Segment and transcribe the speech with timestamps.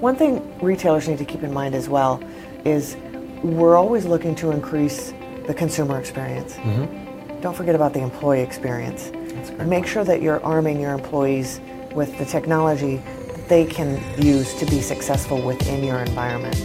[0.00, 2.22] One thing retailers need to keep in mind as well
[2.64, 2.96] is
[3.42, 5.12] we're always looking to increase
[5.46, 6.54] the consumer experience.
[6.54, 7.40] Mm-hmm.
[7.40, 9.12] Don't forget about the employee experience.
[9.58, 11.60] Make sure that you're arming your employees
[11.94, 16.56] with the technology that they can use to be successful within your environment.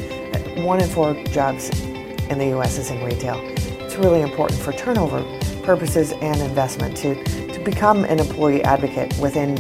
[0.66, 3.40] One in four jobs in the US is in retail.
[3.82, 5.22] It's really important for turnover
[5.64, 7.24] purposes and investment to,
[7.54, 9.56] to become an employee advocate within,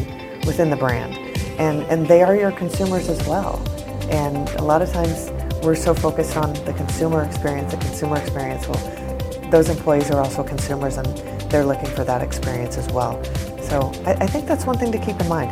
[0.45, 1.28] within the brand.
[1.59, 3.61] And, and they are your consumers as well.
[4.09, 5.29] And a lot of times
[5.61, 8.65] we're so focused on the consumer experience, the consumer experience.
[8.65, 11.05] Well, those employees are also consumers and
[11.51, 13.21] they're looking for that experience as well.
[13.61, 15.51] So I, I think that's one thing to keep in mind.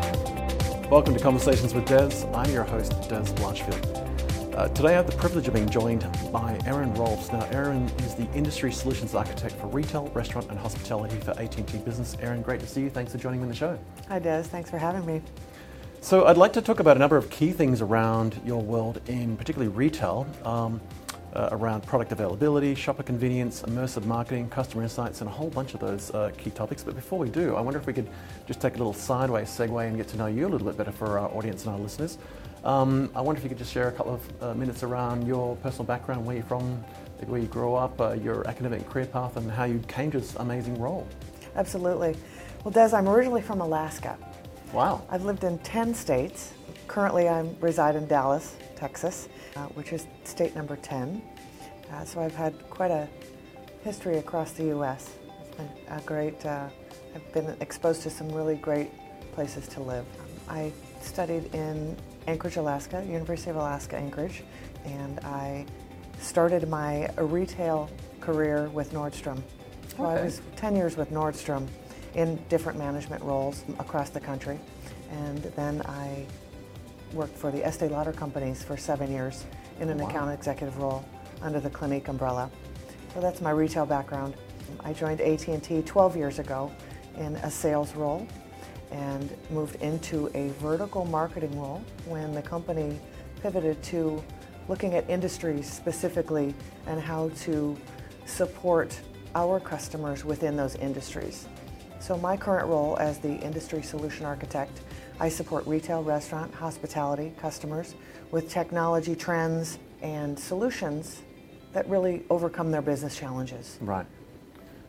[0.89, 2.33] Welcome to Conversations with Dez.
[2.33, 4.55] I'm your host, Dez Blanchfield.
[4.55, 7.33] Uh, today I have the privilege of being joined by Erin Rohlfs.
[7.33, 12.15] Now, Erin is the Industry Solutions Architect for Retail, Restaurant and Hospitality for AT&T Business.
[12.21, 12.89] Erin, great to see you.
[12.89, 13.77] Thanks for joining me on the show.
[14.07, 14.45] Hi, Dez.
[14.45, 15.21] Thanks for having me.
[16.01, 19.35] So I'd like to talk about a number of key things around your world in
[19.35, 20.27] particularly retail.
[20.45, 20.79] Um,
[21.33, 25.79] uh, around product availability, shopper convenience, immersive marketing, customer insights, and a whole bunch of
[25.79, 26.83] those uh, key topics.
[26.83, 28.09] But before we do, I wonder if we could
[28.47, 30.91] just take a little sideways segue and get to know you a little bit better
[30.91, 32.17] for our audience and our listeners.
[32.63, 35.55] Um, I wonder if you could just share a couple of uh, minutes around your
[35.57, 36.83] personal background, where you're from,
[37.27, 40.35] where you grew up, uh, your academic career path, and how you came to this
[40.37, 41.07] amazing role.
[41.55, 42.15] Absolutely.
[42.63, 44.17] Well, Dez, I'm originally from Alaska.
[44.73, 45.01] Wow.
[45.09, 46.53] I've lived in 10 states.
[46.87, 51.21] Currently, I reside in Dallas, Texas, uh, which is state number 10.
[51.91, 53.07] Uh, so I've had quite a
[53.83, 55.15] history across the U.S.
[55.39, 56.67] It's been a great, uh,
[57.15, 58.91] I've been exposed to some really great
[59.31, 60.05] places to live.
[60.49, 61.95] I studied in
[62.27, 64.43] Anchorage, Alaska, University of Alaska, Anchorage,
[64.85, 65.65] and I
[66.19, 69.41] started my retail career with Nordstrom.
[69.95, 70.21] So okay.
[70.21, 71.67] I was 10 years with Nordstrom
[72.17, 74.59] in different management roles across the country.
[75.11, 76.25] And then I
[77.13, 79.45] worked for the Estee Lauder companies for seven years
[79.79, 80.09] in an wow.
[80.09, 81.05] account executive role
[81.41, 82.49] under the Clinique umbrella.
[83.13, 84.33] So that's my retail background.
[84.83, 86.71] I joined AT&T 12 years ago
[87.17, 88.27] in a sales role
[88.91, 92.99] and moved into a vertical marketing role when the company
[93.41, 94.23] pivoted to
[94.67, 96.53] looking at industries specifically
[96.87, 97.77] and how to
[98.25, 98.99] support
[99.35, 101.47] our customers within those industries.
[101.99, 104.79] So my current role as the industry solution architect,
[105.19, 107.95] I support retail, restaurant, hospitality customers
[108.31, 111.21] with technology trends and solutions
[111.73, 113.77] that really overcome their business challenges.
[113.81, 114.05] Right.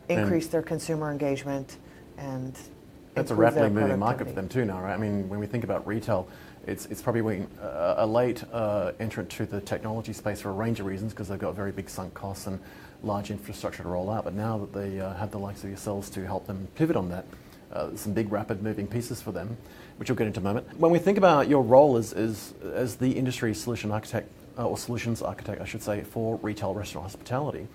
[0.07, 1.77] Increase and their consumer engagement
[2.17, 2.57] and
[3.15, 4.93] that's a rapidly moving market for them too now, right?
[4.93, 6.27] I mean, when we think about retail,
[6.65, 10.79] it's, it's probably a, a late uh, entrant to the technology space for a range
[10.79, 12.59] of reasons because they've got very big sunk costs and
[13.03, 14.23] large infrastructure to roll out.
[14.23, 17.09] But now that they uh, have the likes of yourselves to help them pivot on
[17.09, 17.25] that,
[17.71, 19.57] uh, some big rapid moving pieces for them,
[19.97, 20.79] which we'll get into in a moment.
[20.79, 24.77] When we think about your role as, as, as the industry solution architect, uh, or
[24.77, 27.67] solutions architect, I should say, for retail, restaurant, hospitality,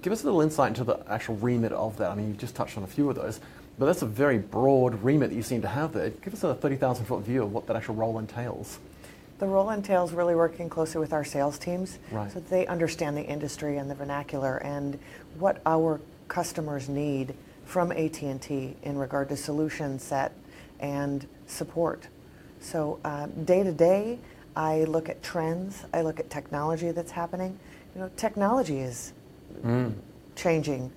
[0.00, 2.10] give us a little insight into the actual remit of that.
[2.10, 3.40] I mean, you've just touched on a few of those,
[3.78, 6.10] but that's a very broad remit that you seem to have there.
[6.10, 8.78] Give us a 30,000 foot view of what that actual role entails.
[9.38, 12.30] The role entails really working closely with our sales teams right.
[12.30, 14.98] so that they understand the industry and the vernacular and
[15.38, 17.34] what our customers need
[17.64, 20.32] from AT&T in regard to solution set
[20.80, 22.06] and support.
[22.60, 24.18] So uh, day to day,
[24.54, 25.84] I look at trends.
[25.92, 27.58] I look at technology that's happening.
[27.94, 29.12] You know, technology is
[29.64, 29.92] mm.
[30.36, 30.92] changing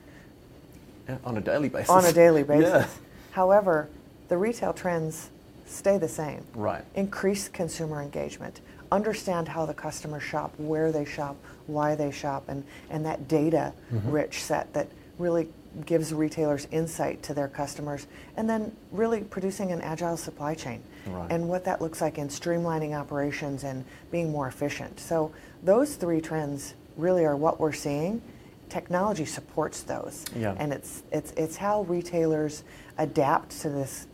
[1.07, 1.89] yeah, on a daily basis.
[1.89, 2.69] On a daily basis.
[2.69, 2.87] Yeah.
[3.31, 3.89] However,
[4.27, 5.29] the retail trends
[5.65, 6.43] stay the same.
[6.53, 6.83] Right.
[6.95, 8.61] Increase consumer engagement.
[8.91, 11.35] Understand how the customers shop, where they shop,
[11.67, 14.11] why they shop, and, and that data mm-hmm.
[14.11, 14.87] rich set that
[15.17, 15.47] really
[15.85, 21.29] gives retailers insight to their customers, and then really producing an agile supply chain right.
[21.29, 24.99] and what that looks like in streamlining operations and being more efficient.
[24.99, 25.33] So,
[25.63, 28.21] those three trends really are what we're seeing
[28.69, 30.25] technology supports those.
[30.35, 30.55] Yeah.
[30.57, 32.63] And it's, it's, it's how retailers
[32.97, 34.07] adapt to this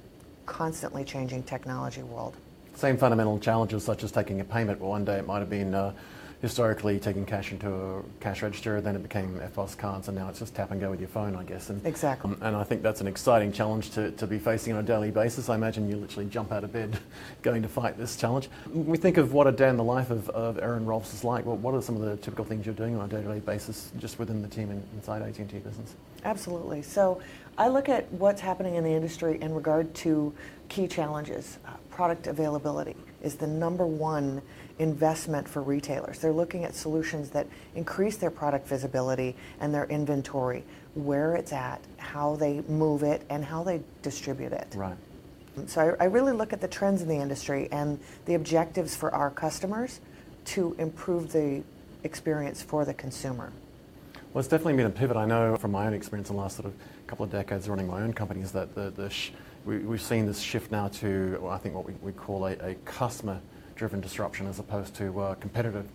[0.45, 2.35] constantly changing technology world.
[2.73, 4.79] Same fundamental challenges such as taking a payment.
[4.79, 5.93] Well, one day it might have been uh,
[6.41, 10.39] historically taking cash into a cash register, then it became EFTPOS cards, and now it's
[10.39, 11.69] just tap and go with your phone, I guess.
[11.69, 12.31] And, exactly.
[12.31, 15.11] Um, and I think that's an exciting challenge to, to be facing on a daily
[15.11, 15.49] basis.
[15.49, 16.97] I imagine you literally jump out of bed
[17.43, 18.49] going to fight this challenge.
[18.73, 21.45] We think of what a day in the life of, of Erin Rohlfs is like.
[21.45, 24.17] Well, what are some of the typical things you're doing on a day-to-day basis just
[24.17, 25.95] within the team inside AT&T Business?
[26.25, 26.81] Absolutely.
[26.81, 27.21] So
[27.57, 30.33] I look at what's happening in the industry in regard to
[30.69, 31.59] key challenges.
[31.67, 34.41] Uh, product availability is the number one
[34.79, 36.19] investment for retailers.
[36.19, 40.63] They're looking at solutions that increase their product visibility and their inventory,
[40.95, 44.67] where it's at, how they move it, and how they distribute it.
[44.75, 44.95] Right.
[45.67, 49.13] So I, I really look at the trends in the industry and the objectives for
[49.13, 49.99] our customers
[50.45, 51.63] to improve the
[52.03, 53.51] experience for the consumer.
[54.33, 55.17] Well, it's definitely been a pivot.
[55.17, 56.73] I know from my own experience in the last sort of
[57.05, 59.31] couple of decades running my own companies that the, the sh-
[59.65, 62.53] we, have seen this shift now to, well, I think, what we, we call a,
[62.53, 63.39] a customer
[63.75, 65.85] driven disruption as opposed to uh, competitive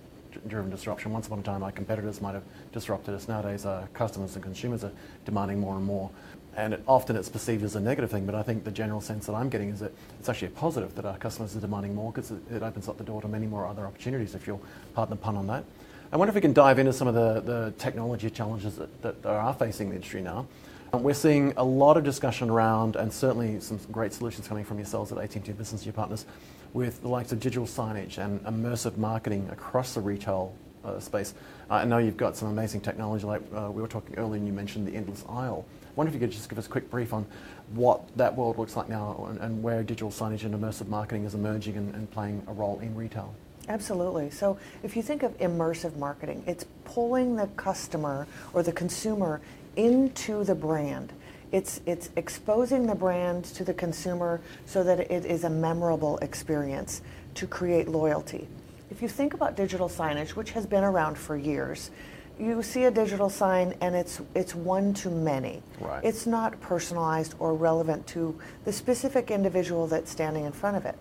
[0.48, 1.12] driven disruption.
[1.12, 2.42] Once upon a time, our competitors might have
[2.72, 3.28] disrupted us.
[3.28, 4.92] Nowadays, our customers and consumers are
[5.24, 6.10] demanding more and more.
[6.56, 9.26] And it, often it's perceived as a negative thing, but I think the general sense
[9.26, 12.12] that I'm getting is that it's actually a positive that our customers are demanding more
[12.12, 14.62] because it, it opens up the door to many more other opportunities, if you'll
[14.94, 15.64] pardon the pun on that.
[16.12, 19.26] I wonder if we can dive into some of the, the technology challenges that, that
[19.26, 20.46] are facing the industry now.
[20.92, 25.10] We're seeing a lot of discussion around, and certainly some great solutions coming from yourselves
[25.12, 26.26] at AT&T Business, your partners,
[26.72, 30.54] with the likes of digital signage and immersive marketing across the retail
[30.84, 31.34] uh, space.
[31.68, 34.46] Uh, I know you've got some amazing technology, like uh, we were talking earlier, and
[34.46, 35.66] you mentioned the endless aisle.
[35.84, 37.26] I wonder if you could just give us a quick brief on
[37.72, 41.34] what that world looks like now and, and where digital signage and immersive marketing is
[41.34, 43.34] emerging and, and playing a role in retail.
[43.68, 44.30] Absolutely.
[44.30, 49.40] So if you think of immersive marketing, it's pulling the customer or the consumer
[49.76, 51.12] into the brand.
[51.52, 57.02] It's, it's exposing the brand to the consumer so that it is a memorable experience
[57.34, 58.48] to create loyalty.
[58.90, 61.90] If you think about digital signage, which has been around for years,
[62.38, 65.62] you see a digital sign and it's it's one to many.
[65.80, 66.04] Right.
[66.04, 70.96] It's not personalized or relevant to the specific individual that's standing in front of it.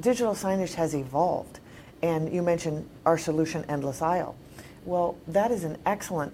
[0.00, 1.60] Digital signage has evolved,
[2.02, 4.34] and you mentioned our solution, Endless Aisle.
[4.84, 6.32] Well, that is an excellent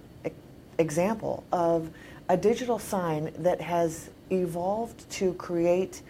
[0.82, 1.90] example of
[2.28, 6.02] a digital sign that has evolved to create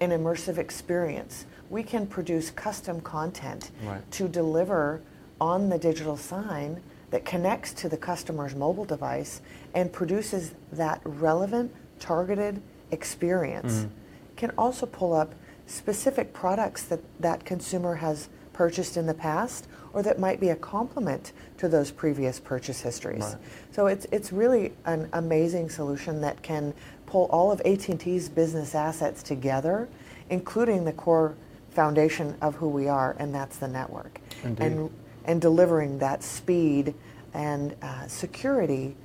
[0.00, 1.46] an immersive experience.
[1.70, 4.10] We can produce custom content right.
[4.12, 5.00] to deliver
[5.40, 9.40] on the digital sign that connects to the customer's mobile device
[9.74, 13.74] and produces that relevant, targeted experience.
[13.74, 13.88] Mm-hmm.
[14.36, 15.34] Can also pull up
[15.66, 20.56] specific products that that consumer has purchased in the past or that might be a
[20.56, 23.22] complement to those previous purchase histories.
[23.22, 23.36] Right.
[23.72, 26.74] So it's it's really an amazing solution that can
[27.06, 29.88] pull all of AT&T's business assets together,
[30.30, 31.34] including the core
[31.70, 34.20] foundation of who we are, and that's the network.
[34.42, 34.64] Indeed.
[34.64, 34.90] And
[35.26, 36.94] and delivering that speed
[37.34, 38.96] and uh, security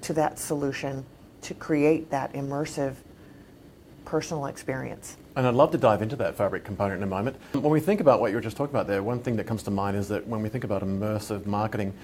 [0.00, 1.04] to that solution
[1.42, 2.94] to create that immersive
[4.04, 5.16] personal experience.
[5.36, 7.36] And I'd love to dive into that fabric component in a moment.
[7.52, 9.62] When we think about what you were just talking about there, one thing that comes
[9.64, 11.94] to mind is that when we think about immersive marketing,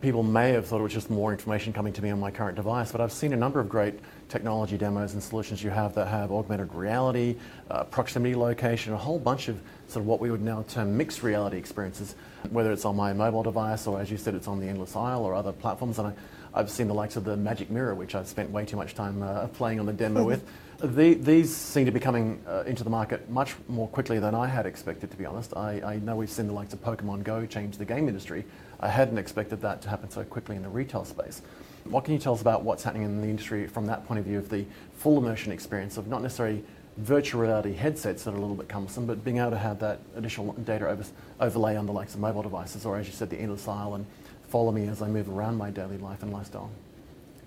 [0.00, 2.54] people may have thought it was just more information coming to me on my current
[2.54, 6.06] device, but I've seen a number of great technology demos and solutions you have that
[6.06, 7.36] have augmented reality,
[7.70, 11.22] uh, proximity location, a whole bunch of sort of what we would now term mixed
[11.24, 12.14] reality experiences,
[12.50, 15.24] whether it's on my mobile device or, as you said, it's on the Endless Aisle
[15.24, 15.98] or other platforms.
[15.98, 16.12] And I,
[16.54, 19.22] I've seen the likes of the Magic Mirror, which I've spent way too much time
[19.22, 20.44] uh, playing on the demo with.
[20.82, 24.46] The, these seem to be coming uh, into the market much more quickly than I
[24.46, 25.54] had expected, to be honest.
[25.54, 28.46] I, I, know we've seen the likes of Pokemon Go change the game industry.
[28.80, 31.42] I hadn't expected that to happen so quickly in the retail space.
[31.84, 34.24] What can you tell us about what's happening in the industry from that point of
[34.24, 34.64] view of the
[34.96, 36.64] full immersion experience of not necessarily
[36.96, 40.00] virtual reality headsets that are a little bit cumbersome, but being able to have that
[40.16, 41.04] additional data over,
[41.40, 44.06] overlay on the likes of mobile devices, or as you said, the endless aisle, and
[44.48, 46.70] follow me as I move around my daily life and lifestyle.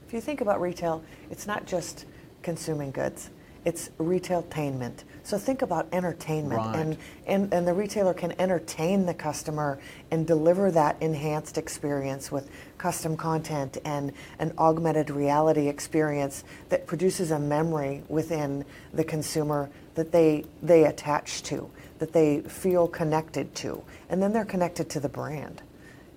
[0.08, 2.06] If you think about retail, it's not just
[2.44, 3.30] consuming goods.
[3.66, 5.04] It's retailtainment.
[5.24, 6.76] So think about entertainment right.
[6.76, 9.80] and, and, and the retailer can entertain the customer
[10.12, 17.32] and deliver that enhanced experience with custom content and an augmented reality experience that produces
[17.32, 21.70] a memory within the consumer that they they attach to,
[22.00, 23.82] that they feel connected to.
[24.10, 25.62] And then they're connected to the brand.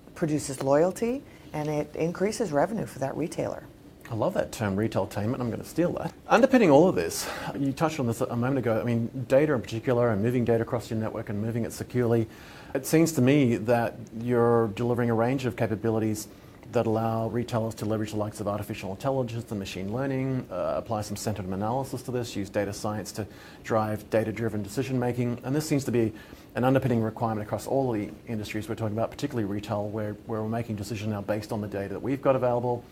[0.07, 3.63] It produces loyalty and it increases revenue for that retailer.
[4.09, 5.41] I love that term, retail retailtainment.
[5.41, 6.13] I'm going to steal that.
[6.27, 8.79] Underpinning all of this, you touched on this a moment ago.
[8.79, 12.27] I mean, data in particular, and moving data across your network and moving it securely.
[12.73, 16.29] It seems to me that you're delivering a range of capabilities
[16.71, 21.01] that allow retailers to leverage the likes of artificial intelligence and machine learning, uh, apply
[21.01, 23.25] some sentiment analysis to this, use data science to
[23.63, 25.39] drive data-driven decision making.
[25.43, 26.13] And this seems to be
[26.55, 30.49] an underpinning requirement across all the industries we're talking about, particularly retail, where, where we're
[30.49, 32.83] making decisions now based on the data that we've got available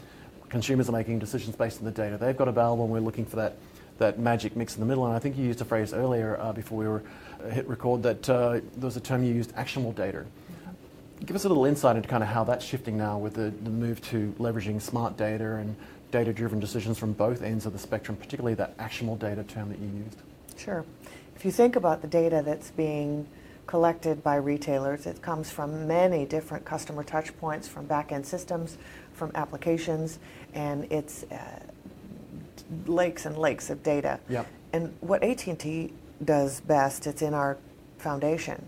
[0.50, 3.36] consumers are making decisions based on the data they've got available, and we're looking for
[3.38, 3.58] that,
[3.98, 5.06] that magic mix in the middle.
[5.06, 7.04] And I think you used a phrase earlier uh, before we were
[7.44, 10.26] uh, hit record that uh, there was a term you used, actionable data.
[11.26, 13.70] Give us a little insight into kind of how that's shifting now with the, the
[13.70, 15.76] move to leveraging smart data and
[16.12, 19.80] data driven decisions from both ends of the spectrum, particularly that actionable data term that
[19.80, 20.22] you used.
[20.58, 20.86] Sure.
[21.36, 23.28] If you think about the data that's being
[23.68, 28.78] collected by retailers, it comes from many different customer touch points, from back end systems,
[29.14, 30.20] from applications,
[30.54, 31.60] and it's uh,
[32.86, 34.20] lakes and lakes of data.
[34.30, 34.48] Yep.
[34.74, 35.94] and what AT&T
[36.24, 37.58] does best, it's in our
[37.98, 38.64] foundation.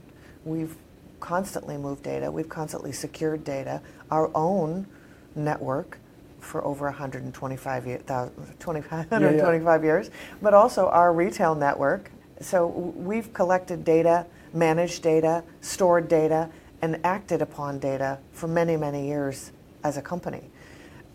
[0.45, 0.75] We've
[1.19, 4.87] constantly moved data, we've constantly secured data, our own
[5.35, 5.99] network
[6.39, 9.83] for over 125, year, 125 yeah, yeah.
[9.83, 10.09] years,
[10.41, 12.11] but also our retail network.
[12.39, 16.49] So we've collected data, managed data, stored data,
[16.81, 19.51] and acted upon data for many, many years
[19.83, 20.43] as a company.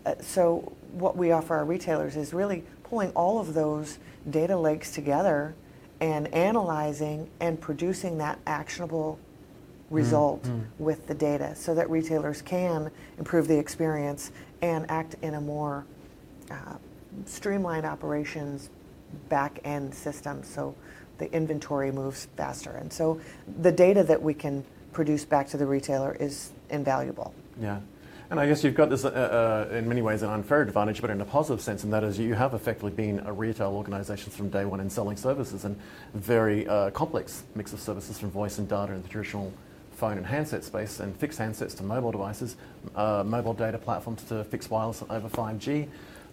[0.05, 3.99] Uh, so what we offer our retailers is really pulling all of those
[4.29, 5.55] data lakes together
[6.01, 9.17] and analyzing and producing that actionable
[9.89, 10.83] result mm-hmm.
[10.83, 15.85] with the data so that retailers can improve the experience and act in a more
[16.51, 16.75] uh,
[17.25, 18.69] streamlined operations
[19.29, 20.75] back end system so
[21.23, 22.71] the inventory moves faster.
[22.71, 23.19] And so
[23.61, 27.33] the data that we can produce back to the retailer is invaluable.
[27.59, 27.79] Yeah.
[28.29, 29.09] And I guess you've got this, uh,
[29.71, 32.17] uh, in many ways, an unfair advantage, but in a positive sense, and that is
[32.17, 35.79] you have effectively been a retail organisation from day one in selling services and
[36.13, 39.53] very uh, complex mix of services from voice and data in the traditional
[39.91, 42.55] phone and handset space and fixed handsets to mobile devices,
[42.95, 45.87] uh, mobile data platforms to fixed wireless over 5G.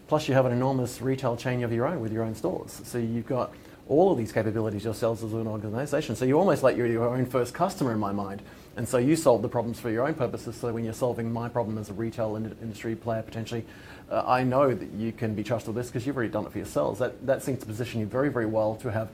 [0.09, 2.80] Plus, you have an enormous retail chain of your own with your own stores.
[2.85, 3.52] So you've got
[3.88, 6.14] all of these capabilities yourselves as an organisation.
[6.14, 8.42] So you're almost like you're your own first customer in my mind.
[8.76, 10.56] And so you solve the problems for your own purposes.
[10.56, 13.64] So when you're solving my problem as a retail in- industry player potentially,
[14.10, 16.52] uh, I know that you can be trusted with this because you've already done it
[16.52, 16.99] for yourselves.
[17.00, 19.10] That, that seems to position you very, very well to have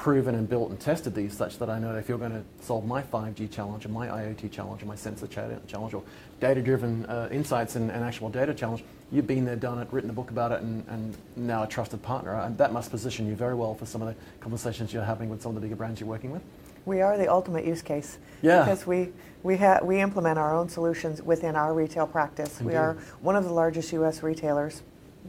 [0.00, 2.86] proven and built and tested these such that I know if you're going to solve
[2.86, 6.02] my 5G challenge or my IoT challenge or my sensor challenge or
[6.40, 10.12] data-driven uh, insights and, and, actual data challenge, you've been there, done it, written a
[10.14, 12.32] book about it, and, and now a trusted partner.
[12.40, 15.42] And that must position you very well for some of the conversations you're having with
[15.42, 16.40] some of the bigger brands you're working with.
[16.86, 18.16] We are the ultimate use case.
[18.40, 18.64] Yeah.
[18.64, 19.10] Because we,
[19.42, 22.58] we, ha- we implement our own solutions within our retail practice.
[22.58, 22.72] Indeed.
[22.72, 24.22] We are one of the largest U.S.
[24.22, 24.80] retailers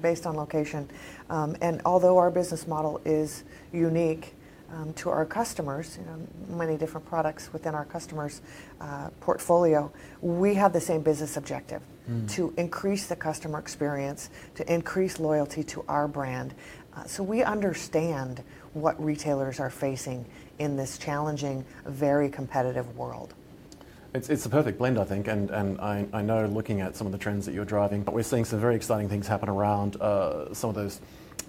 [0.02, 0.90] based on location.
[1.30, 4.34] Um, and although our business model is unique,
[4.74, 8.42] um, to our customers, you know, many different products within our customers'
[8.80, 12.30] uh, portfolio, we have the same business objective mm.
[12.32, 16.54] to increase the customer experience, to increase loyalty to our brand.
[16.96, 20.26] Uh, so we understand what retailers are facing
[20.60, 23.34] in this challenging, very competitive world.
[24.14, 27.08] It's, it's a perfect blend, I think, and, and I, I know looking at some
[27.08, 29.96] of the trends that you're driving, but we're seeing some very exciting things happen around
[30.02, 31.00] uh, some of those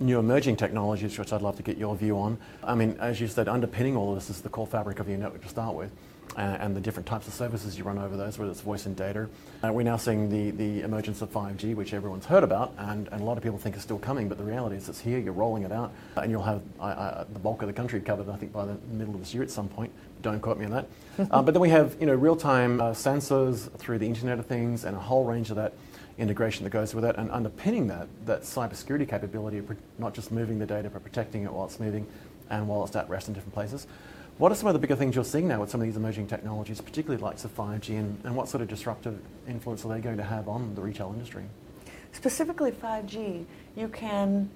[0.03, 2.39] new emerging technologies, which I'd love to get your view on.
[2.63, 5.19] I mean, as you said, underpinning all of this is the core fabric of your
[5.19, 5.91] network to start with.
[6.37, 9.29] and the different types of services you run over those, whether it's voice and data.
[9.63, 13.21] Uh, we're now seeing the, the emergence of 5G, which everyone's heard about, and, and
[13.21, 15.35] a lot of people think is still coming, but the reality is it's here, you're
[15.35, 18.65] rolling it out, and you'll have the bulk of the country covered, I think, by
[18.65, 19.93] the middle of this year at some point.
[20.23, 20.87] Don't quote me on that.
[21.31, 24.47] uh, but then we have you know, real time uh, sensors through the Internet of
[24.47, 25.75] Things and a whole range of that
[26.19, 30.59] integration that goes with it, and underpinning that, that cybersecurity capability of not just moving
[30.59, 32.07] the data, but protecting it while it's moving
[32.51, 33.87] and while it's at rest in different places.
[34.39, 36.27] What are some of the bigger things you're seeing now with some of these emerging
[36.27, 40.17] technologies, particularly likes of 5G, and, and what sort of disruptive influence are they going
[40.17, 41.45] to have on the retail industry?
[42.13, 43.45] Specifically 5G,
[43.77, 44.51] you can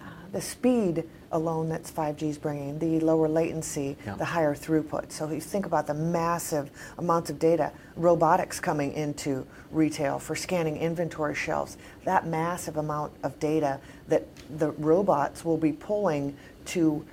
[0.00, 4.14] Uh, the speed alone that's 5G is bringing, the lower latency, yeah.
[4.14, 5.12] the higher throughput.
[5.12, 10.34] So if you think about the massive amounts of data, robotics coming into retail for
[10.34, 14.26] scanning inventory shelves, that massive amount of data that
[14.58, 16.36] the robots will be pulling
[16.66, 17.04] to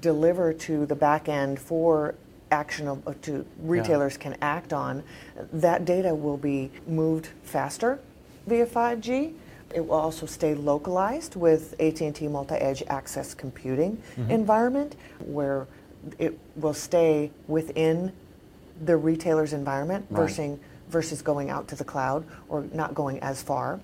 [0.00, 2.14] deliver to the back end for
[2.50, 4.22] actionable to retailers yeah.
[4.22, 5.02] can act on,
[5.52, 7.98] that data will be moved faster
[8.46, 9.34] via 5G
[9.74, 14.30] it will also stay localized with AT&T multi-edge access computing mm-hmm.
[14.30, 15.66] environment where
[16.18, 18.12] it will stay within
[18.84, 20.20] the retailer's environment right.
[20.20, 23.80] versus, versus going out to the cloud or not going as far.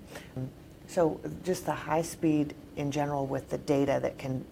[0.86, 4.44] So just the high speed in general with the data that can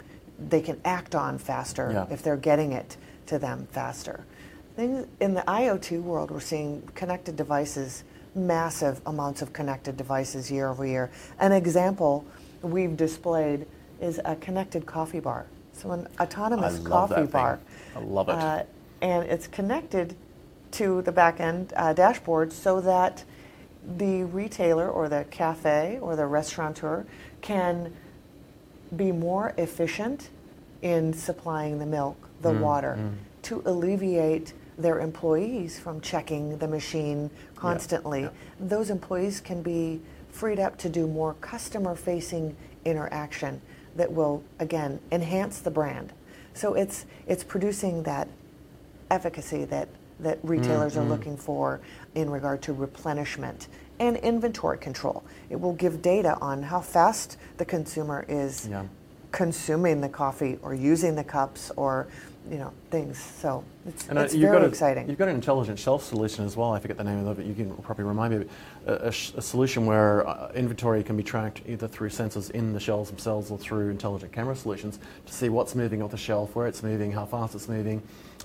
[0.47, 2.13] they can act on faster yeah.
[2.13, 4.25] if they're getting it to them faster.
[4.77, 8.05] In the IoT world, we're seeing connected devices
[8.47, 11.11] massive amounts of connected devices year over year.
[11.39, 12.25] An example
[12.61, 13.65] we've displayed
[14.01, 15.47] is a connected coffee bar.
[15.73, 17.59] So an autonomous coffee bar.
[17.95, 18.33] I love it.
[18.33, 18.63] Uh,
[19.01, 20.15] and it's connected
[20.71, 23.23] to the back end uh, dashboard so that
[23.97, 27.05] the retailer or the cafe or the restaurateur
[27.41, 27.93] can
[28.95, 30.29] be more efficient
[30.81, 33.13] in supplying the milk, the mm, water, mm.
[33.43, 38.21] to alleviate their employees from checking the machine constantly.
[38.21, 38.67] Yeah, yeah.
[38.67, 42.55] Those employees can be freed up to do more customer facing
[42.85, 43.61] interaction
[43.95, 46.13] that will again enhance the brand.
[46.53, 48.27] So it's it's producing that
[49.11, 51.01] efficacy that that retailers mm-hmm.
[51.01, 51.79] are looking for
[52.15, 53.67] in regard to replenishment
[53.99, 55.23] and inventory control.
[55.49, 58.85] It will give data on how fast the consumer is yeah.
[59.31, 62.07] consuming the coffee or using the cups or
[62.49, 63.17] you know things.
[63.17, 65.07] So it's, and, uh, it's very a, exciting.
[65.07, 66.73] You've got an intelligent shelf solution as well.
[66.73, 67.37] I forget the name of it.
[67.37, 68.45] But you can probably remind me.
[68.87, 72.79] A, a, a solution where uh, inventory can be tracked either through sensors in the
[72.79, 76.67] shelves themselves or through intelligent camera solutions to see what's moving off the shelf, where
[76.67, 78.01] it's moving, how fast it's moving,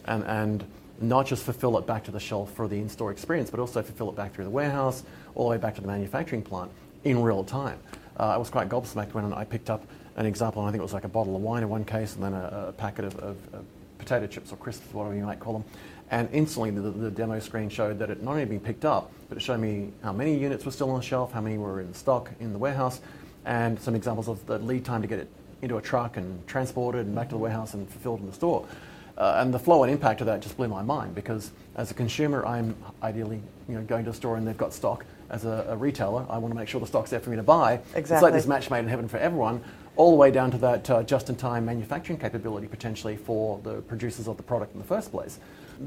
[0.07, 0.65] and and
[1.01, 4.11] not just fulfill it back to the shelf for the in-store experience, but also fulfill
[4.11, 5.03] it back through the warehouse,
[5.35, 6.71] all the way back to the manufacturing plant
[7.03, 7.79] in real time.
[8.19, 9.85] Uh, I was quite gobsmacked when I picked up
[10.17, 12.15] an example, and I think it was like a bottle of wine in one case,
[12.15, 13.65] and then a, a packet of, of, of
[14.05, 15.65] potato chips or crisps, whatever you might call them.
[16.11, 19.39] And instantly, the, the, demo screen showed that it not only been picked up, but
[19.39, 21.93] it showed me how many units were still on the shelf, how many were in
[21.95, 23.01] stock in the warehouse,
[23.47, 25.29] and some examples of the lead time to get it
[25.63, 28.67] into a truck and transported and back to the warehouse and fulfilled in the store.
[29.17, 31.95] Uh, and the flow and impact of that just blew my mind because as a
[31.95, 35.05] consumer, I'm ideally you know, going to a store and they've got stock.
[35.35, 37.43] As a, a retailer, I want to make sure the stock's there for me to
[37.43, 37.81] buy.
[37.97, 38.15] Exactly.
[38.15, 39.61] It's like this match made in heaven for everyone
[39.97, 44.37] all the way down to that uh, just-in-time manufacturing capability potentially for the producers of
[44.37, 45.41] the product in the first place.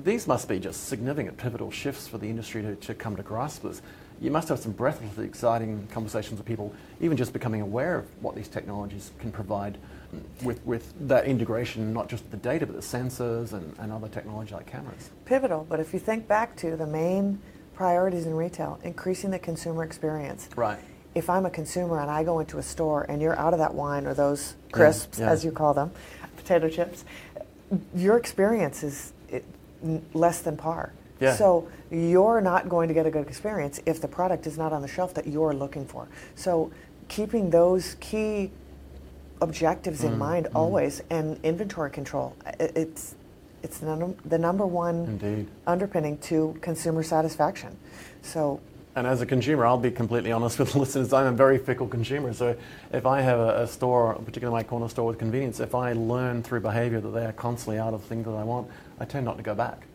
[0.03, 3.63] These must be just significant pivotal shifts for the industry to, to come to grasp
[3.63, 3.81] with.
[4.19, 8.35] You must have some breathlessly exciting conversations with people, even just becoming aware of what
[8.35, 9.77] these technologies can provide
[10.43, 14.53] with, with that integration, not just the data, but the sensors and, and other technology
[14.53, 15.09] like cameras.
[15.23, 17.39] Pivotal, but if you think back to the main
[17.77, 20.49] priorities in retail, increasing the consumer experience.
[20.55, 20.79] Right
[21.17, 23.73] if I'm a consumer and I go into a store and you're out of that
[23.73, 25.31] wine or those crisps, yeah, yeah.
[25.31, 25.89] as you call them,
[26.35, 27.05] potato chips,
[27.95, 29.13] your experience is
[30.13, 30.93] less than par.
[31.19, 31.35] Yeah.
[31.35, 34.83] So you're not going to get a good experience if the product is not on
[34.83, 36.07] the shelf that you're looking for.
[36.35, 36.71] So
[37.07, 38.51] keeping those key
[39.41, 40.55] objectives mm, in mind mm.
[40.55, 43.15] always and inventory control, it's
[43.63, 45.47] it's the, num- the number one Indeed.
[45.65, 47.77] underpinning to consumer satisfaction.
[48.21, 48.61] So
[48.97, 51.87] and as a consumer, I'll be completely honest with the listeners, I'm a very fickle
[51.87, 52.33] consumer.
[52.33, 52.57] So
[52.91, 56.41] if I have a, a store, particularly my corner store with convenience, if I learn
[56.41, 58.67] through behavior that they are constantly out of things that I want,
[58.99, 59.85] I tend not to go back.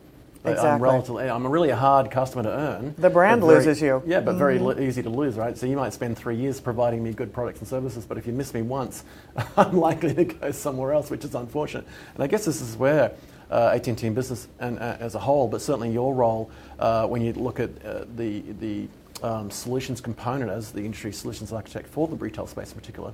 [0.45, 0.69] Exactly.
[0.69, 2.95] I'm relatively, I'm really a hard customer to earn.
[2.97, 4.03] The brand very, loses you.
[4.05, 4.81] Yeah, but very mm-hmm.
[4.81, 5.57] easy to lose, right?
[5.57, 8.33] So you might spend three years providing me good products and services, but if you
[8.33, 9.03] miss me once,
[9.57, 11.85] I'm likely to go somewhere else, which is unfortunate.
[12.15, 13.13] And I guess this is where
[13.53, 17.33] uh, AT&T business and, uh, as a whole, but certainly your role uh, when you
[17.33, 17.71] look at
[18.17, 18.87] the, the
[19.21, 23.13] um, solutions component as the industry solutions architect for the retail space in particular.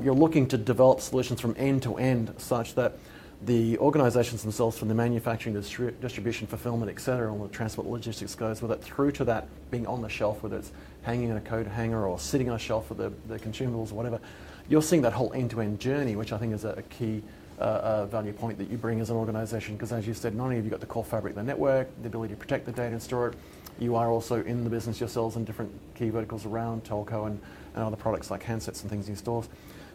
[0.00, 2.98] You're looking to develop solutions from end to end such that
[3.42, 8.62] the organizations themselves from the manufacturing, distri- distribution, fulfillment, etc., all the transport logistics goes
[8.62, 10.72] with it, through to that being on the shelf, whether it's
[11.02, 13.94] hanging in a coat hanger or sitting on a shelf for the, the consumables or
[13.94, 14.20] whatever.
[14.68, 17.22] You're seeing that whole end-to-end journey, which I think is a, a key
[17.64, 20.56] uh, value point that you bring as an organization, because as you said, not only
[20.56, 23.02] have you got the core fabric the network, the ability to protect the data and
[23.02, 23.34] store it,
[23.78, 27.40] you are also in the business yourselves in different key verticals around telco and,
[27.74, 29.48] and other products like handsets and things in stores.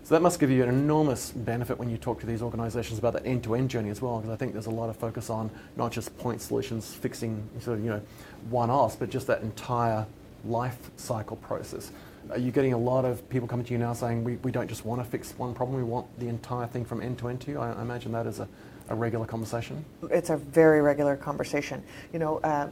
[0.03, 3.13] So that must give you an enormous benefit when you talk to these organisations about
[3.13, 5.91] that end-to-end journey as well, because I think there's a lot of focus on not
[5.91, 8.01] just point solutions fixing sort of you know
[8.51, 10.05] one-offs, but just that entire
[10.45, 11.91] life cycle process.
[12.31, 14.67] Are you getting a lot of people coming to you now saying we, we don't
[14.67, 17.41] just want to fix one problem, we want the entire thing from end to end
[17.41, 17.59] to you?
[17.59, 18.47] I, I imagine that is a,
[18.89, 19.85] a regular conversation.
[20.09, 21.83] It's a very regular conversation.
[22.13, 22.69] You know, uh,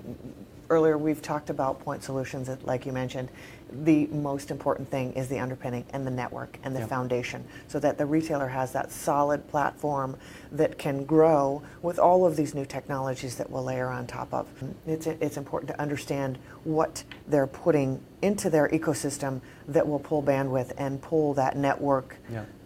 [0.74, 3.30] earlier we've talked about point solutions, like you mentioned.
[3.72, 6.90] The most important thing is the underpinning and the network and the yep.
[6.90, 10.16] foundation so that the retailer has that solid platform
[10.52, 14.48] that can grow with all of these new technologies that we'll layer on top of.
[14.86, 20.72] It's, it's important to understand what they're putting into their ecosystem that will pull bandwidth
[20.78, 22.18] and pull that network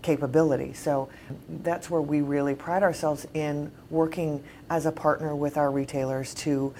[0.02, 0.74] capability.
[0.74, 1.10] So
[1.64, 6.74] that's where we really pride ourselves in working as a partner with our retailers to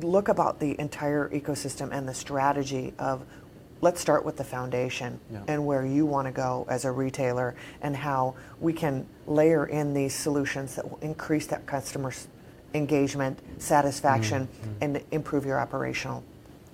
[0.00, 3.24] look about the entire ecosystem and the strategy of
[3.80, 5.42] let's start with the foundation yeah.
[5.48, 9.92] and where you want to go as a retailer and how we can layer in
[9.92, 12.12] these solutions that will increase that customer
[12.74, 14.72] engagement, satisfaction, mm-hmm.
[14.80, 16.22] and improve your operational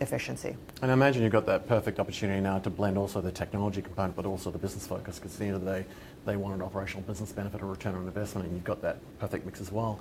[0.00, 0.56] efficiency.
[0.80, 4.14] And I imagine you've got that perfect opportunity now to blend also the technology component
[4.14, 5.86] but also the business focus because at the end of the day,
[6.24, 9.44] they want an operational business benefit or return on investment and you've got that perfect
[9.44, 9.98] mix as well.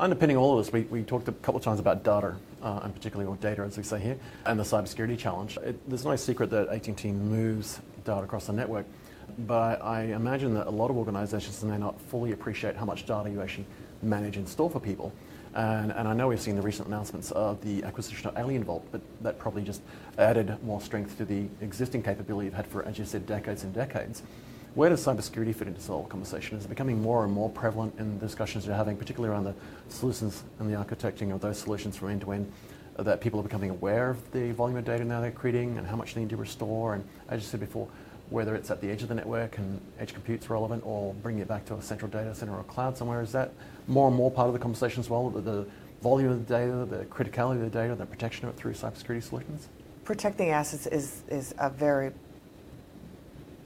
[0.00, 2.94] Underpinning all of this, we, we talked a couple of times about data, uh, and
[2.94, 5.58] particularly or data, as we say here, and the cybersecurity challenge.
[5.58, 8.86] It, there's no secret that AT&T moves data across the network,
[9.40, 13.28] but I imagine that a lot of organisations may not fully appreciate how much data
[13.28, 13.66] you actually
[14.00, 15.12] manage and store for people.
[15.54, 19.02] And, and, I know we've seen the recent announcements of the acquisition of AlienVault, but
[19.20, 19.82] that probably just
[20.16, 23.74] added more strength to the existing capability you've had for, as you said, decades and
[23.74, 24.22] decades.
[24.74, 26.56] Where does cybersecurity fit into this whole conversation?
[26.56, 29.54] Is it becoming more and more prevalent in the discussions you're having, particularly around the
[29.88, 32.52] solutions and the architecting of those solutions from end to end,
[32.96, 35.96] that people are becoming aware of the volume of data now they're creating and how
[35.96, 36.94] much they need to restore?
[36.94, 37.88] And as you said before,
[38.28, 41.48] whether it's at the edge of the network and edge compute's relevant, or bringing it
[41.48, 43.22] back to a central data center or cloud somewhere.
[43.22, 43.52] Is that
[43.88, 45.30] more and more part of the conversation as well?
[45.30, 45.66] The, the
[46.00, 49.24] volume of the data, the criticality of the data, the protection of it through cybersecurity
[49.24, 49.68] solutions?
[50.04, 52.12] Protecting assets is, is a very,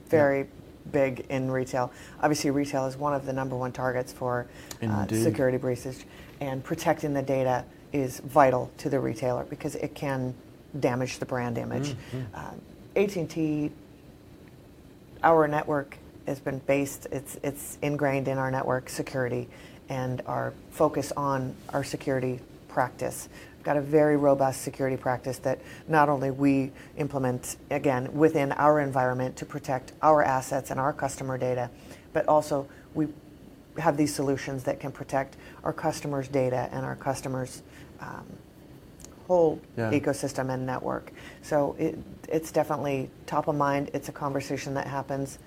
[0.09, 0.45] very yeah.
[0.91, 1.91] Big in retail.
[2.21, 4.47] Obviously, retail is one of the number one targets for
[4.81, 6.05] uh, security breaches,
[6.39, 10.33] and protecting the data is vital to the retailer because it can
[10.79, 11.95] damage the brand image.
[12.11, 12.21] Mm-hmm.
[12.33, 13.71] Uh, AT&T,
[15.23, 19.47] our network has been based, it's, it's ingrained in our network security
[19.89, 23.29] and our focus on our security practice.
[23.65, 29.35] Got a very robust security practice that not only we implement, again, within our environment
[29.37, 31.69] to protect our assets and our customer data,
[32.13, 33.07] but also we
[33.79, 37.63] have these solutions that can protect our customers' data and our customers'
[37.99, 38.25] um,
[39.27, 39.91] whole yeah.
[39.91, 41.11] ecosystem and network.
[41.41, 41.97] So it,
[42.29, 43.89] it's definitely top of mind.
[43.93, 45.39] It's a conversation that happens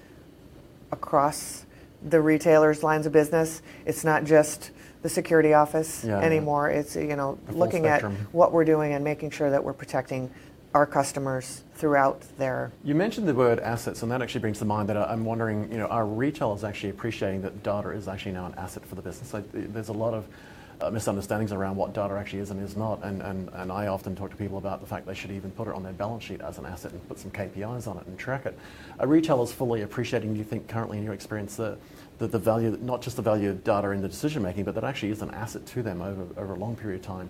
[0.91, 1.65] across
[2.03, 3.63] the retailers' lines of business.
[3.87, 4.73] It's not just
[5.09, 6.71] the security office yeah, anymore.
[6.71, 6.81] Yeah.
[6.81, 8.15] It's you know looking spectrum.
[8.15, 10.31] at what we're doing and making sure that we're protecting
[10.75, 12.71] our customers throughout their.
[12.85, 15.73] You mentioned the word assets, and that actually brings to mind that uh, I'm wondering,
[15.73, 19.03] you know, are retailers actually appreciating that data is actually now an asset for the
[19.03, 19.31] business?
[19.31, 20.27] So there's a lot of
[20.81, 23.03] uh, misunderstandings around what data actually is and is not.
[23.03, 25.69] And, and, and I often talk to people about the fact they should even put
[25.69, 28.19] it on their balance sheet as an asset and put some KPIs on it and
[28.19, 28.57] track it.
[29.01, 31.77] Are retailers fully appreciating, do you think, currently in your experience, the,
[32.19, 34.85] the, the value, not just the value of data in the decision making, but that
[34.85, 37.29] actually is an asset to them over, over a long period of time?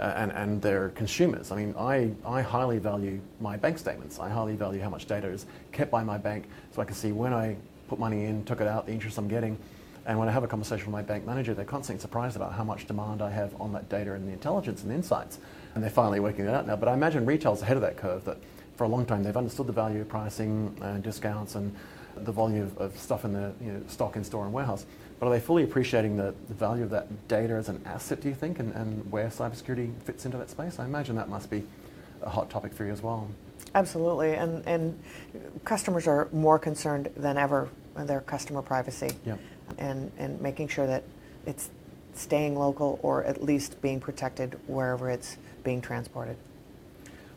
[0.00, 1.50] Uh, and, and their consumers.
[1.50, 4.20] I mean, I, I highly value my bank statements.
[4.20, 7.10] I highly value how much data is kept by my bank so I can see
[7.10, 7.56] when I
[7.88, 9.58] put money in, took it out, the interest I'm getting,
[10.08, 12.64] and when I have a conversation with my bank manager, they're constantly surprised about how
[12.64, 15.38] much demand I have on that data and the intelligence and the insights.
[15.74, 16.76] And they're finally working it out now.
[16.76, 18.38] But I imagine retail's ahead of that curve that
[18.76, 21.76] for a long time they've understood the value of pricing and discounts and
[22.16, 24.86] the volume of, of stuff in the you know, stock in store and warehouse.
[25.20, 28.30] But are they fully appreciating the, the value of that data as an asset, do
[28.30, 30.78] you think, and, and where cybersecurity fits into that space?
[30.78, 31.64] I imagine that must be
[32.22, 33.28] a hot topic for you as well.
[33.74, 34.98] Absolutely, and, and
[35.64, 37.68] customers are more concerned than ever
[38.06, 39.10] their customer privacy.
[39.24, 39.38] Yep
[39.76, 41.02] and, and making sure that
[41.46, 41.70] it's
[42.14, 46.36] staying local or at least being protected wherever it's being transported.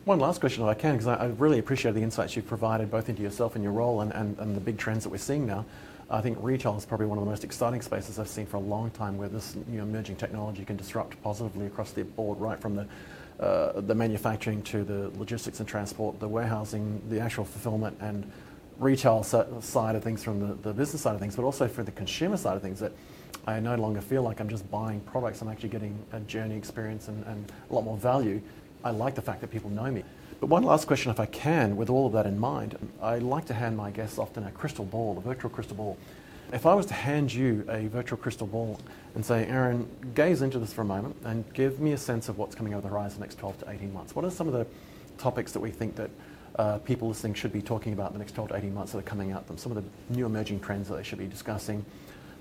[0.04, 2.90] One last question if I can, because I, I, really appreciate the insights you've provided
[2.90, 5.46] both into yourself and your role and, and, and the big trends that we're seeing
[5.46, 5.64] now.
[6.10, 8.60] I think retail is probably one of the most exciting spaces I've seen for a
[8.60, 12.74] long time where this new emerging technology can disrupt positively across the board, right from
[12.74, 12.86] the,
[13.38, 18.30] uh, the manufacturing to the logistics and transport, the warehousing, the actual fulfillment and
[18.78, 21.92] retail side of things from the, the business side of things, but also for the
[21.92, 22.92] consumer side of things that
[23.46, 25.42] I no longer feel like I'm just buying products.
[25.42, 28.40] I'm actually getting a journey experience and, and a lot more value.
[28.84, 30.04] I like the fact that people know me.
[30.40, 33.44] But one last question, if I can, with all of that in mind, I like
[33.46, 35.96] to hand my guests often a crystal ball, a virtual crystal ball.
[36.52, 38.78] If I was to hand you a virtual crystal ball
[39.14, 42.38] and say, Erin, gaze into this for a moment and give me a sense of
[42.38, 44.14] what's coming over the horizon the next 12 to 18 months.
[44.14, 44.66] What are some of the
[45.16, 46.10] topics that we think that
[46.56, 48.98] uh, people listening should be talking about in the next 12 to 18 months that
[48.98, 51.84] are coming out them, some of the new emerging trends that they should be discussing,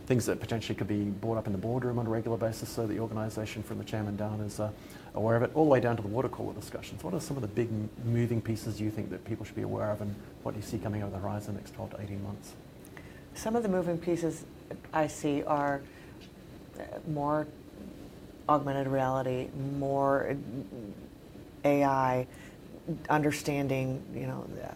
[0.06, 2.86] things that potentially could be brought up in the boardroom on a regular basis so
[2.86, 4.69] the organisation from the chairman down is uh,
[5.13, 7.04] aware of it, all the way down to the water cooler discussions.
[7.04, 7.69] What are some of the big
[8.06, 10.78] moving pieces you think that people should be aware of and what do you see
[10.78, 12.54] coming over the horizon in the next 12 to 18 months?
[13.34, 14.43] Some of the moving pieces
[14.91, 15.82] I see are
[16.78, 17.47] uh, more
[18.50, 19.47] augmented reality,
[19.80, 20.36] more
[21.63, 22.28] AI,
[23.10, 24.67] understanding, you know, uh,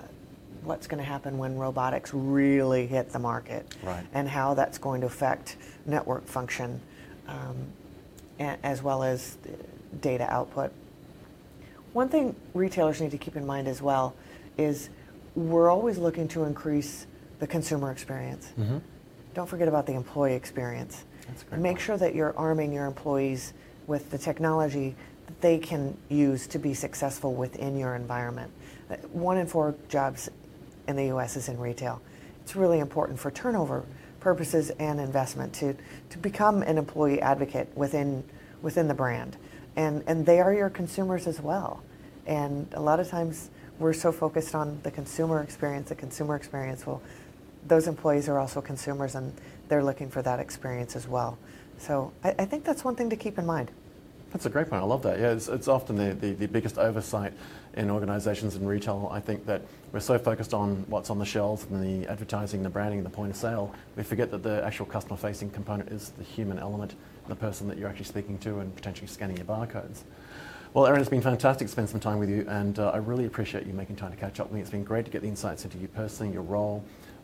[0.64, 4.06] what's going to happen when robotics really hit the market, right.
[4.14, 6.82] and how that's going to affect network function,
[7.28, 7.56] um,
[8.40, 9.38] as well as
[10.02, 10.72] data output.
[11.94, 14.16] One thing retailers need to keep in mind as well
[14.58, 14.90] is
[15.36, 17.08] we're always looking to increase
[17.40, 18.52] the consumer experience.
[18.60, 18.78] Mm-hmm.
[19.34, 21.06] Don't forget about the employee experience.
[21.52, 21.82] Make point.
[21.82, 23.54] sure that you're arming your employees
[23.88, 24.96] with the technology
[25.28, 28.52] that they can use to be successful within your environment.
[28.90, 30.30] Uh, one in four jobs
[30.88, 31.36] in the U.S.
[31.36, 32.02] is in retail.
[32.44, 33.84] It's really important for turnover
[34.20, 35.76] purposes and investment to,
[36.10, 38.24] to become an employee advocate within,
[38.62, 39.38] within the brand.
[39.76, 41.84] And, and they are your consumers as well.
[42.26, 46.88] And a lot of times we're so focused on the consumer experience, the consumer experience.
[46.88, 47.02] Well,
[47.68, 49.34] those employees are also consumers and
[49.68, 51.38] they're looking for that experience as well.
[51.78, 53.72] So I, I think that's one thing to keep in mind.
[54.36, 54.82] That's a great point.
[54.84, 55.18] I love that.
[55.18, 57.32] Yeah, it's, it's often the, the, the, biggest oversight
[57.76, 59.08] in organizations in retail.
[59.10, 59.62] I think that
[59.94, 63.32] we're so focused on what's on the shelves and the advertising, the branding, the point
[63.32, 66.96] of sale, we forget that the actual customer facing component is the human element,
[67.30, 70.02] the person that you're actually speaking to and potentially scanning your barcodes.
[70.74, 73.28] Well, Erin, it's been fantastic to spend some time with you, and uh, I really
[73.28, 74.60] appreciate you making time to catch up with me.
[74.60, 76.84] It's been great to get the insights into you personally, your role,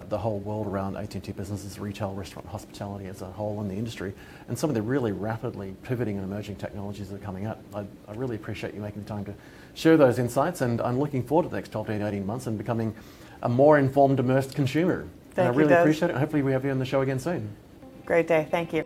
[0.10, 4.14] the whole world around AT&T businesses, retail, restaurant, hospitality as a whole in the industry,
[4.48, 7.64] and some of the really rapidly pivoting and emerging technologies that are coming up.
[7.74, 9.34] I, I really appreciate you making the time to
[9.74, 12.58] share those insights, and I'm looking forward to the next 12 to 18 months and
[12.58, 12.94] becoming
[13.44, 15.08] a more informed, immersed consumer.
[15.32, 16.18] Thank and I really you, appreciate it.
[16.18, 17.50] Hopefully we have you on the show again soon.
[18.06, 18.48] Great day.
[18.52, 18.84] Thank you.